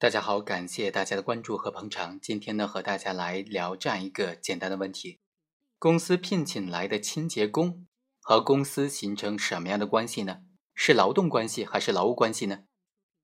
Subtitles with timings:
[0.00, 2.18] 大家好，感谢大家的关注和捧场。
[2.18, 5.20] 今天呢，和大家来聊这样一个简单的问题：
[5.78, 7.86] 公司聘请来的清洁工
[8.22, 10.40] 和公司形成什么样的关系呢？
[10.74, 12.60] 是劳动关系还是劳务关系呢？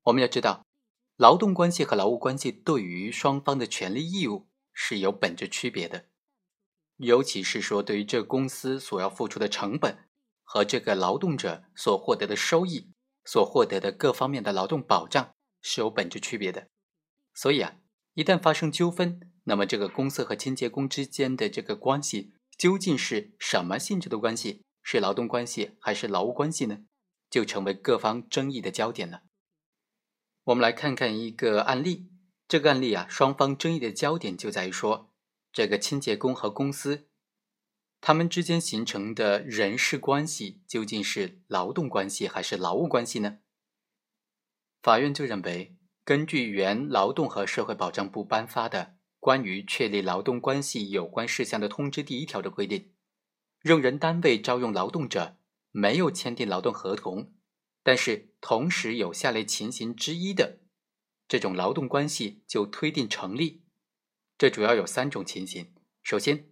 [0.03, 0.67] 我们要知道，
[1.17, 6.05] 劳动关系和劳务关系对于双方的权利义务是有本质区别的，
[6.99, 10.11] 尤其是说对于这公司所要付出的成本
[10.45, 12.93] 和这个劳动者所获得的收益、
[13.25, 15.36] 所获得的各方面的劳动保障。
[15.69, 16.69] 是有本质区别的，
[17.35, 17.79] 所以啊，
[18.15, 24.63] 一旦发生纠纷，那么这个公司和清洁工之间的这个关系究竟是什么性质的关系？
[24.81, 26.85] 是劳动关系还是劳务关系呢？
[27.29, 29.23] 就成为各方争议的焦点了。
[30.45, 32.13] 我们来看看一个案例，
[32.47, 35.13] 这个案例啊，双方争议的焦点就在于说，
[35.53, 37.09] 这个清洁工和公司
[38.01, 43.39] 他们之间形成的人事关系究竟是劳动关系还是劳务关系呢？
[44.87, 48.79] 法院就认为，根据原劳动和社会保障部颁发的
[49.19, 52.93] 《关于确立劳动关系有关事项的通知》第一条的规定，
[53.63, 55.39] 用人单位招用劳动者
[55.73, 57.33] 没有签订劳动合同，
[57.83, 60.61] 但是同时有下列情形之一的，
[61.27, 63.65] 这种劳动关系就推定成立。
[64.39, 66.49] 这主要有三种情形：首先，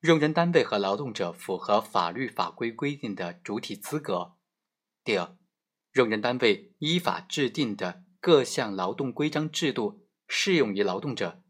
[0.00, 4.38] 用人单位和劳动者符合法律法规规定的主体资格；
[5.04, 5.36] 第二，
[5.94, 11.40] 用人单位依法制定的各项劳动规章制度适用于劳动者，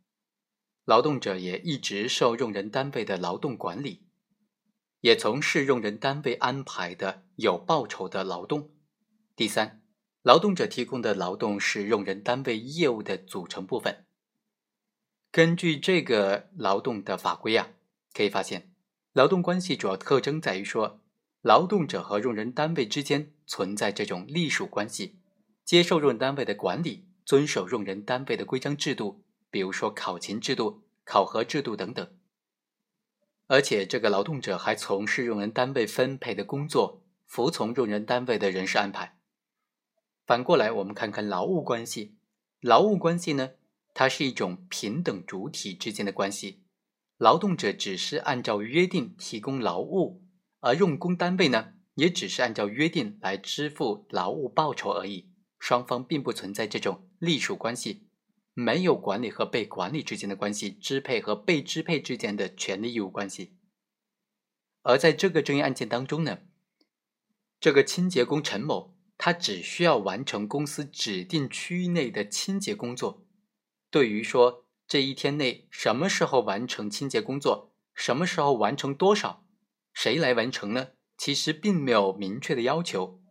[0.85, 4.03] 劳动者也一直受用人单位的劳动管理，
[5.01, 8.71] 也从事用人单位安排的有报酬的劳动。
[9.35, 9.83] 第三，
[10.21, 14.05] 劳动者提供的劳动是用人单位业务的组成部分。
[15.31, 17.71] 根据这个劳动的法规啊，
[18.13, 18.71] 可以发现，
[19.15, 21.01] 劳动关系主要特征在于说。
[21.45, 25.19] 劳动者和用人单位之间存在这种隶属关系，
[25.63, 32.09] 接受用人单位的管理，遵守用人单位的规章制度，比如说考勤制度、考核制度等等。
[33.47, 39.19] 而且，这个劳动者还从事用人单位分配的工作，服从用人单位的人事安排。
[40.25, 42.17] 反过来，我们看看劳务关系。
[42.61, 43.51] 劳务关系呢，
[43.93, 46.63] 它是一种平等主体之间的关系，
[47.19, 50.24] 劳动者只是按照约定提供劳务。
[50.65, 58.09] 而用工单位呢，也只是按照约定来支付劳务报酬而已，双方并不存在这种隶属关系，
[58.55, 63.59] 没有管理和被管理之间的关系，支配和被支配之间的权利义务关系。
[64.81, 66.39] 而在这个争议案件当中呢，
[67.61, 73.27] 这个清洁工陈某，他只需要完成公司指定区域内的清洁工作，
[73.91, 79.43] 对于说这一天内什么时候完成清洁工作，什么时候完成多少。
[79.95, 80.89] 谁来完成呢？
[81.17, 83.23] 其实并没有明确的要求。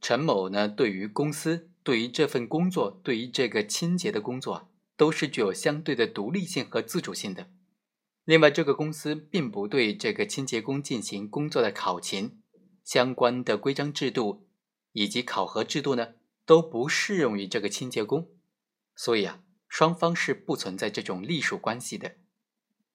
[0.00, 7.48] 陈某呢，对于公司、对于这份工作、对于这个清洁的工作啊，都是具有相对的独立性和自主性的。
[8.24, 12.42] 另外，这个公司并不对这个清洁工进行工作的考勤，
[12.84, 14.48] 相关的规章制度
[14.90, 16.14] 以及考核制度呢，
[16.44, 18.28] 都不适用于这个清洁工。
[18.96, 22.16] 所以啊，双方是不存在这种隶属关系的。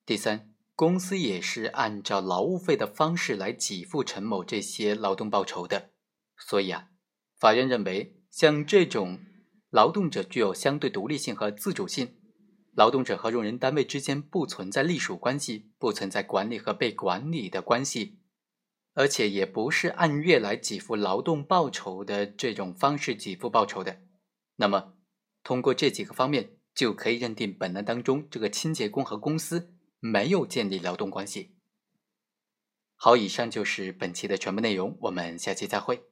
[0.05, 0.53] 第三。
[0.77, 5.89] 公司也是按照劳务费的方式来给付陈某这些劳动报酬的，
[6.37, 6.89] 所以啊，
[7.39, 9.17] 法院认为像这种
[9.71, 12.19] 劳动者具有相对独立性和自主性，
[12.75, 18.19] 劳动者和用人单位之间不存在隶属关系，不存在管理和被管理的关系，
[18.93, 24.01] 而且也不是按月来给付劳动报酬的这种方式给付报酬的，
[24.57, 24.93] 那么
[25.43, 29.73] 通过这几个方面就可以认定本案当中这个清洁工和公司。
[29.99, 31.55] 没有建立劳动关系。
[32.95, 36.03] 好，以上就是本期的全部内容，我们下期再会。